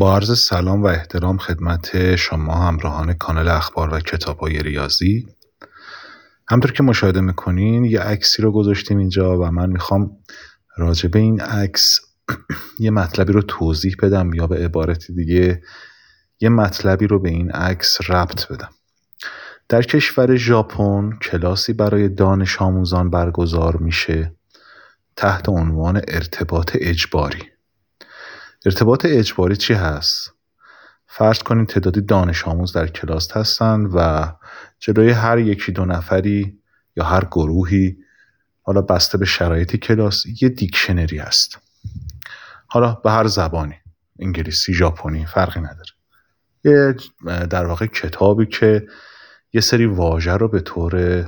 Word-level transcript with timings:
با 0.00 0.14
عرض 0.14 0.38
سلام 0.38 0.82
و 0.82 0.86
احترام 0.86 1.38
خدمت 1.38 2.16
شما 2.16 2.54
همراهان 2.54 3.12
کانال 3.12 3.48
اخبار 3.48 3.94
و 3.94 4.00
کتاب 4.00 4.38
های 4.38 4.58
ریاضی. 4.58 5.26
همطور 6.48 6.72
که 6.72 6.82
مشاهده 6.82 7.20
می‌کنین 7.20 7.84
یه 7.84 8.00
عکسی 8.00 8.42
رو 8.42 8.52
گذاشتیم 8.52 8.98
اینجا 8.98 9.38
و 9.38 9.50
من 9.50 9.70
می‌خوام 9.70 10.10
راجع 10.76 11.08
به 11.08 11.18
این 11.18 11.40
عکس 11.40 12.00
یه 12.78 12.90
مطلبی 12.90 13.32
رو 13.32 13.42
توضیح 13.42 13.96
بدم 14.02 14.34
یا 14.34 14.46
به 14.46 14.64
عبارت 14.64 15.10
دیگه 15.10 15.62
یه 16.40 16.48
مطلبی 16.48 17.06
رو 17.06 17.18
به 17.18 17.28
این 17.28 17.50
عکس 17.50 18.10
ربط 18.10 18.48
بدم. 18.52 18.70
در 19.68 19.82
کشور 19.82 20.36
ژاپن 20.36 21.10
کلاسی 21.22 21.72
برای 21.72 22.08
دانش 22.08 22.62
آموزان 22.62 23.10
برگزار 23.10 23.76
میشه 23.76 24.34
تحت 25.16 25.48
عنوان 25.48 26.00
ارتباط 26.08 26.76
اجباری. 26.80 27.42
ارتباط 28.66 29.06
اجباری 29.08 29.56
چی 29.56 29.74
هست؟ 29.74 30.34
فرض 31.06 31.38
کنید 31.38 31.68
تعدادی 31.68 32.00
دانش 32.00 32.48
آموز 32.48 32.72
در 32.72 32.86
کلاس 32.86 33.36
هستند 33.36 33.90
و 33.94 34.32
جلوی 34.78 35.10
هر 35.10 35.38
یکی 35.38 35.72
دو 35.72 35.84
نفری 35.84 36.58
یا 36.96 37.04
هر 37.04 37.24
گروهی 37.24 37.96
حالا 38.62 38.82
بسته 38.82 39.18
به 39.18 39.24
شرایط 39.24 39.76
کلاس 39.76 40.24
یه 40.42 40.48
دیکشنری 40.48 41.18
هست 41.18 41.58
حالا 42.66 42.92
به 42.94 43.10
هر 43.10 43.26
زبانی 43.26 43.74
انگلیسی 44.18 44.74
ژاپنی 44.74 45.26
فرقی 45.26 45.60
نداره 45.60 45.90
یه 46.64 46.94
در 47.46 47.66
واقع 47.66 47.86
کتابی 47.86 48.46
که 48.46 48.86
یه 49.52 49.60
سری 49.60 49.86
واژه 49.86 50.32
رو 50.32 50.48
به 50.48 50.60
طور 50.60 51.24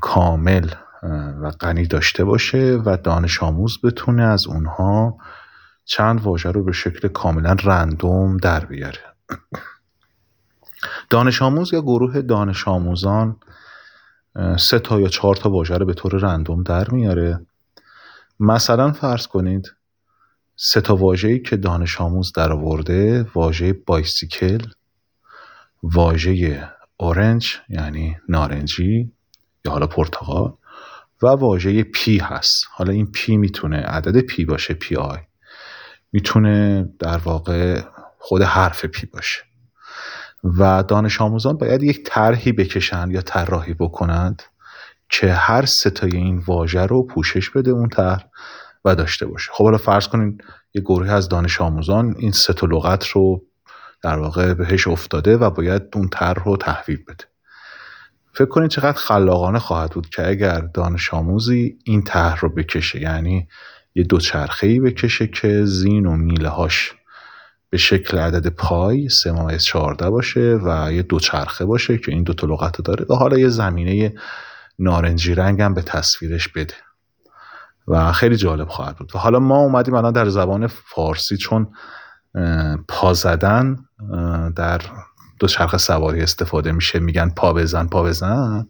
کامل 0.00 0.70
و 1.42 1.50
غنی 1.50 1.86
داشته 1.86 2.24
باشه 2.24 2.82
و 2.86 2.96
دانش 2.96 3.42
آموز 3.42 3.78
بتونه 3.84 4.22
از 4.22 4.46
اونها 4.46 5.18
چند 5.90 6.20
واژه 6.20 6.50
رو 6.50 6.64
به 6.64 6.72
شکل 6.72 7.08
کاملا 7.08 7.56
رندوم 7.64 8.36
در 8.36 8.64
بیاره. 8.64 9.00
دانش 11.10 11.42
آموز 11.42 11.72
یا 11.72 11.80
گروه 11.80 12.22
دانش 12.22 12.68
آموزان 12.68 13.36
سه 14.58 14.78
تا 14.78 15.00
یا 15.00 15.08
چهار 15.08 15.36
تا 15.36 15.50
واژه 15.50 15.78
رو 15.78 15.86
به 15.86 15.94
طور 15.94 16.12
رندوم 16.12 16.62
در 16.62 16.90
میاره. 16.90 17.46
مثلا 18.40 18.92
فرض 18.92 19.26
کنید 19.26 19.74
سه 20.56 20.80
تا 20.80 20.96
واژه‌ای 20.96 21.38
که 21.38 21.56
دانش 21.56 22.00
آموز 22.00 22.32
در 22.32 22.52
آورده 22.52 23.26
واژه 23.34 23.72
بایسیکل 23.72 24.66
واژه 25.82 26.68
orange 26.96 27.56
یعنی 27.68 28.16
نارنجی 28.28 29.12
یا 29.64 29.72
حالا 29.72 29.86
پرتقال 29.86 30.52
و 31.22 31.26
واژه 31.26 31.82
pea 31.82 32.18
هست. 32.18 32.64
حالا 32.70 32.92
این 32.92 33.06
پی 33.12 33.36
می‌تونه 33.36 33.76
عدد 33.76 34.20
پی 34.20 34.44
باشه 34.44 34.74
pi. 34.74 35.18
می‌تونه 36.12 36.88
در 36.98 37.18
واقع 37.18 37.82
خود 38.18 38.42
حرف 38.42 38.84
پی 38.84 39.06
باشه. 39.06 39.42
و 40.44 40.82
دانش 40.82 41.20
آموزان 41.20 41.56
باید 41.56 41.82
یک 41.82 42.02
طرحی 42.04 42.52
بکشند 42.52 43.12
یا 43.12 43.20
طراحی 43.20 43.74
بکنند 43.74 44.42
که 45.08 45.32
هر 45.32 45.64
سه 45.64 45.90
تای 45.90 46.16
این 46.16 46.38
واژه 46.46 46.86
رو 46.86 47.06
پوشش 47.06 47.50
بده 47.50 47.70
اون 47.70 47.88
طرح 47.88 48.24
و 48.84 48.94
داشته 48.94 49.26
باشه. 49.26 49.52
خب 49.52 49.64
حالا 49.64 49.78
فرض 49.78 50.08
کنین 50.08 50.38
یه 50.74 50.82
گروهی 50.82 51.10
از 51.10 51.28
دانش 51.28 51.60
آموزان 51.60 52.14
این 52.18 52.32
سه 52.32 52.54
لغت 52.62 53.06
رو 53.06 53.44
در 54.02 54.18
واقع 54.18 54.54
بهش 54.54 54.88
افتاده 54.88 55.36
و 55.36 55.50
باید 55.50 55.82
اون 55.94 56.08
طرح 56.08 56.44
رو 56.44 56.56
تحویل 56.56 57.04
بده. 57.08 57.24
فکر 58.32 58.48
کنید 58.48 58.70
چقدر 58.70 58.98
خلاقانه 58.98 59.58
خواهد 59.58 59.90
بود 59.90 60.08
که 60.08 60.28
اگر 60.28 60.60
دانش 60.60 61.14
آموزی 61.14 61.78
این 61.84 62.02
طرح 62.02 62.40
رو 62.40 62.48
بکشه 62.48 63.00
یعنی 63.00 63.48
یه 63.98 64.04
دوچرخه 64.04 64.80
بکشه 64.80 65.26
که 65.26 65.64
زین 65.64 66.06
و 66.06 66.16
میله 66.16 66.48
هاش 66.48 66.94
به 67.70 67.78
شکل 67.78 68.18
عدد 68.18 68.46
پای 68.48 69.08
سه 69.08 69.32
ممیز 69.32 69.62
چهارده 69.62 70.10
باشه 70.10 70.58
و 70.64 70.92
یه 70.92 71.02
دوچرخه 71.02 71.64
باشه 71.64 71.98
که 71.98 72.12
این 72.12 72.22
دوتا 72.22 72.46
لغت 72.46 72.80
داره. 72.82 73.06
و 73.10 73.14
حالا 73.14 73.38
یه 73.38 73.48
زمینه 73.48 74.14
نارنجی 74.78 75.34
رنگ 75.34 75.62
هم 75.62 75.74
به 75.74 75.82
تصویرش 75.82 76.48
بده. 76.48 76.74
و 77.88 78.12
خیلی 78.12 78.36
جالب 78.36 78.68
خواهد 78.68 78.96
بود. 78.96 79.12
و 79.14 79.18
حالا 79.18 79.38
ما 79.38 79.58
اومدیم 79.58 79.94
الان 79.94 80.12
در 80.12 80.28
زبان 80.28 80.66
فارسی 80.66 81.36
چون 81.36 81.72
پا 82.88 83.14
زدن 83.14 83.76
در 84.56 84.80
دوچرخه 85.38 85.78
سواری 85.78 86.20
استفاده 86.20 86.72
میشه. 86.72 86.98
میگن 86.98 87.30
پا 87.30 87.52
بزن 87.52 87.86
پا 87.86 88.02
بزن. 88.02 88.66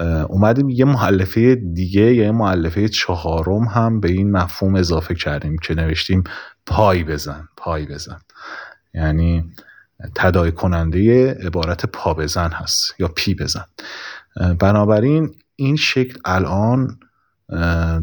اومدیم 0.00 0.70
یه 0.70 0.84
معلفه 0.84 1.54
دیگه 1.54 2.14
یا 2.14 2.24
یه 2.24 2.30
معلفه 2.30 2.88
چهارم 2.88 3.64
هم 3.64 4.00
به 4.00 4.10
این 4.10 4.30
مفهوم 4.30 4.74
اضافه 4.74 5.14
کردیم 5.14 5.58
که 5.58 5.74
نوشتیم 5.74 6.24
پای 6.66 7.04
بزن 7.04 7.48
پای 7.56 7.86
بزن. 7.86 8.20
یعنی 8.94 9.52
تدای 10.14 10.52
کننده 10.52 11.34
عبارت 11.34 11.86
پا 11.86 12.14
بزن 12.14 12.50
هست 12.50 12.94
یا 12.98 13.08
پی 13.08 13.34
بزن. 13.34 13.64
بنابراین 14.58 15.34
این 15.56 15.76
شکل 15.76 16.18
الان 16.24 16.98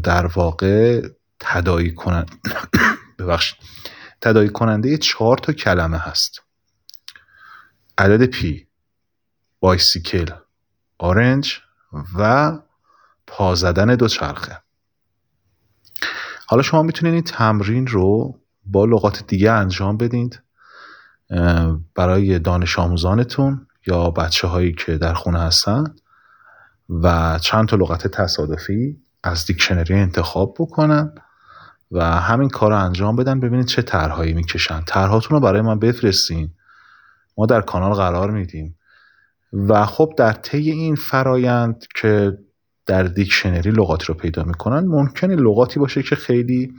در 0.02 0.26
واقع 0.26 1.08
تدایی 1.40 1.94
کنن 1.94 2.26
ببخشید. 3.18 3.58
تدایی 4.20 4.48
کننده 4.48 4.96
چهار 4.96 5.38
تا 5.38 5.52
کلمه 5.52 5.98
هست. 5.98 6.42
عدد 7.98 8.24
پی 8.24 8.66
بایسیکل 9.60 10.26
آرنج 10.98 11.58
و 12.18 12.52
پا 13.26 13.54
زدن 13.54 13.94
دوچرخه 13.94 14.58
حالا 16.46 16.62
شما 16.62 16.82
می‌تونید 16.82 17.14
این 17.14 17.22
تمرین 17.22 17.86
رو 17.86 18.38
با 18.64 18.84
لغات 18.84 19.26
دیگه 19.26 19.52
انجام 19.52 19.96
بدید 19.96 20.42
برای 21.94 22.38
دانش 22.38 22.78
آموزانتون 22.78 23.66
یا 23.86 24.10
بچه 24.10 24.48
هایی 24.48 24.72
که 24.72 24.98
در 24.98 25.14
خونه 25.14 25.40
هستن 25.40 25.94
و 26.88 27.38
چند 27.38 27.68
تا 27.68 27.76
لغت 27.76 28.06
تصادفی 28.06 28.96
از 29.22 29.46
دیکشنری 29.46 29.94
انتخاب 29.94 30.56
بکنن 30.58 31.14
و 31.90 32.04
همین 32.04 32.48
کار 32.48 32.70
رو 32.70 32.84
انجام 32.84 33.16
بدن 33.16 33.40
ببینید 33.40 33.66
چه 33.66 33.82
طرحهایی 33.82 34.32
می‌کشن. 34.32 34.82
طرحاتون 34.86 35.30
رو 35.36 35.40
برای 35.40 35.60
من 35.60 35.78
بفرستین. 35.78 36.50
ما 37.38 37.46
در 37.46 37.60
کانال 37.60 37.92
قرار 37.92 38.30
میدیم. 38.30 38.76
و 39.52 39.86
خب 39.86 40.12
در 40.16 40.32
طی 40.32 40.70
این 40.70 40.96
فرایند 40.96 41.84
که 42.00 42.38
در 42.86 43.02
دیکشنری 43.02 43.70
لغاتی 43.70 44.04
رو 44.06 44.14
پیدا 44.14 44.44
می‌کنن 44.44 44.88
ممکنه 44.88 45.36
لغاتی 45.36 45.80
باشه 45.80 46.02
که 46.02 46.16
خیلی 46.16 46.72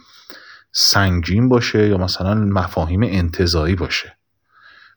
سنگین 0.72 1.50
باشه 1.50 1.88
یا 1.88 1.98
مثلا 1.98 2.36
مفاهیم 2.36 3.04
انتظایی 3.04 3.76
باشه. 3.76 4.18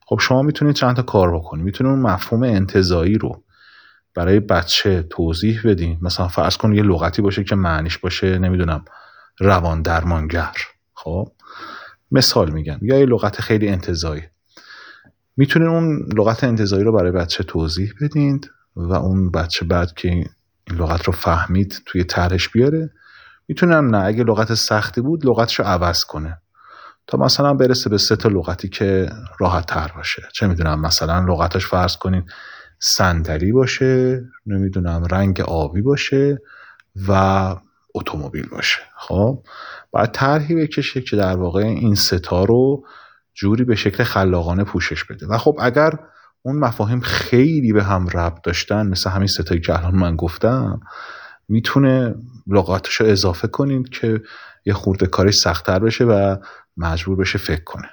خب 0.07 0.19
شما 0.21 0.43
می‌تونید 0.43 0.75
چند 0.75 0.97
تا 0.97 1.03
کار 1.03 1.37
بکنید 1.37 1.65
می‌تونید 1.65 1.93
اون 1.93 2.03
مفهوم 2.03 2.43
انتظایی 2.43 3.19
رو 3.19 3.43
برای 4.15 4.41
بچه 4.41 5.03
توضیح 5.03 5.61
بدین. 5.65 5.99
مثلا 6.03 6.29
فرض 6.29 6.57
کن 6.57 6.73
یه 6.73 6.83
لغتی 6.83 7.23
باشه 7.23 7.45
که 7.45 7.57
معنیش 7.57 7.99
باشه 7.99 8.39
نمی‌دونم 8.39 8.85
روان 9.41 9.83
درمانگر. 9.83 10.53
خب 10.95 11.33
مثال 12.11 12.51
میگم. 12.51 12.79
یا 12.83 12.99
یه 12.99 13.07
لغت 13.07 13.41
خیلی 13.41 13.69
انتظایی. 13.69 14.23
می‌تونین 15.37 15.69
اون 15.69 16.09
لغت 16.17 16.45
انتظایی 16.45 16.85
رو 16.85 16.93
برای 16.93 17.13
بچه 17.13 17.45
توضیح 17.45 17.93
بدین 18.01 18.41
و 18.77 18.93
اون 18.93 19.31
بچه 19.31 19.65
بعد 19.65 19.93
که 19.95 20.09
این 20.09 20.29
لغت 20.71 21.05
رو 21.05 21.13
فهمید 21.13 21.83
توی 21.87 22.05
طرحش 22.05 22.49
بیاره. 22.49 22.91
می‌تونم 23.49 23.97
نه 23.97 24.05
اگه 24.05 24.25
لغت 24.25 24.55
سختی 24.55 25.01
بود 25.01 25.27
لغتش 25.27 25.59
رو 25.59 25.65
عوض 25.65 26.05
کنه. 26.05 26.39
تا 27.07 27.19
مثلا 27.19 27.55
برسه 27.55 27.91
به 27.91 27.99
سه 27.99 28.17
تا 28.17 28.29
لغتی 28.29 28.69
که 28.69 29.11
راحت 29.39 29.67
تر 29.67 29.93
باشه. 29.97 30.23
چه 30.33 30.47
می‌دونم 30.47 30.81
مثلا 30.81 31.21
لغتش 31.21 31.67
فرض 31.67 31.97
کنین 31.97 32.27
صندلی 32.79 33.53
باشه 33.53 34.23
نمی‌دونم 34.47 35.05
رنگ 35.11 35.41
آبی 35.41 35.83
باشه 35.83 36.39
و 37.09 37.57
اتومبیل 37.95 38.49
باشه. 38.49 38.81
خب؟ 38.97 39.43
باید 39.91 40.13
طرحی 40.13 40.55
بکشه 40.55 41.01
که 41.01 41.17
در 41.17 41.37
واقع 41.37 41.63
این 41.63 41.95
ستا 41.95 42.45
رو 42.45 42.85
جوری 43.35 43.65
به 43.65 43.75
شکل 43.77 44.05
خلاقانه 44.05 44.65
پوشش 44.65 45.05
بده. 45.05 45.27
و 45.27 45.39
خب 45.39 45.57
اگر 45.61 45.99
اون 46.43 46.57
مفاهیم 46.57 47.01
خیلی 47.01 47.73
به 47.73 47.85
هم 47.85 48.09
ربط 48.09 48.43
داشتن 48.45 48.87
مثل 48.87 49.11
همین 49.11 49.27
ستایی 49.27 49.61
که 49.61 49.79
الان 49.79 49.95
من 49.95 50.17
گفتم 50.17 50.81
می‌تونه 51.49 52.15
لغاتش 52.47 52.95
رو 52.95 53.07
اضافه 53.07 53.49
کنید 53.49 53.89
که 53.89 54.23
یه 54.65 54.73
خورده 54.73 55.07
کارش 55.07 55.35
سختتر 55.35 55.79
بشه 55.79 56.05
و 56.05 56.37
مجبور 56.77 57.17
بشه 57.17 57.39
فکر 57.39 57.65
کنه. 57.65 57.89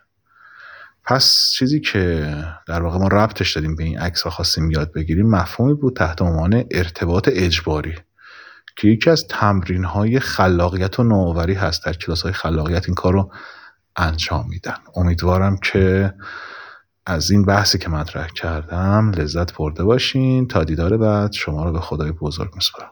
پس 1.03 1.51
چیزی 1.53 1.79
که 1.79 2.35
در 2.67 2.81
واقع 2.81 2.97
ما 2.97 3.07
ربطش 3.07 3.55
دادیم 3.55 3.75
به 3.75 3.83
این 3.83 3.99
عکس 3.99 4.25
و 4.25 4.29
خواستیم 4.29 4.71
یاد 4.71 4.93
بگیریم 4.93 5.29
مفهومی 5.29 5.73
بود 5.73 5.95
تحت 5.95 6.21
عنوان 6.21 6.63
ارتباط 6.71 7.29
اجباری 7.31 7.95
که 8.75 8.87
یکی 8.87 9.09
از 9.09 9.27
تمرین 9.27 9.83
های 9.83 10.19
خلاقیت 10.19 10.99
و 10.99 11.03
نوآوری 11.03 11.53
هست. 11.53 11.85
در 11.85 11.93
کلاس 11.93 12.21
های 12.21 12.33
خلاقیت 12.33 12.85
این 12.85 12.95
کار 12.95 13.13
رو 13.13 13.31
انجام 13.95 14.45
میدن. 14.49 14.77
امیدوارم 14.95 15.57
که 15.57 16.13
از 17.05 17.31
این 17.31 17.45
بحثی 17.45 17.77
که 17.77 17.89
مطرح 17.89 18.27
کردم 18.27 19.11
لذت 19.17 19.53
برده 19.57 19.83
باشین. 19.83 20.47
تا 20.47 20.63
دیدار 20.63 20.97
بعد 20.97 21.31
شما 21.31 21.63
رو 21.63 21.71
به 21.71 21.79
خدای 21.79 22.11
بزرگ 22.11 22.55
میسپارم. 22.55 22.91